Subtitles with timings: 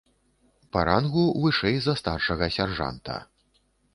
[0.77, 3.21] Па рангу вышэй за старшага сяржанта.